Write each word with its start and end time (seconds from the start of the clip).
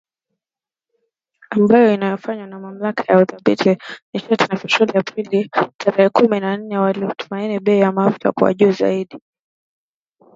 Ambayo 1.49 1.93
inayofanywa 1.93 2.47
na 2.47 2.59
Mamlaka 2.59 3.03
ya 3.11 3.17
Udhibiti 3.19 3.69
wa 3.69 3.75
Nishati 4.13 4.43
na 4.47 4.57
Petroli 4.59 4.97
Aprili 4.99 5.49
tarehe 5.77 6.09
kumi 6.17 6.39
na 6.39 6.57
nne, 6.57 6.77
wakitumaini 6.77 7.59
bei 7.59 7.79
ya 7.79 7.91
mafuta 7.91 8.31
kuwa 8.31 8.53
juu 8.53 8.71
zaidi. 8.71 9.19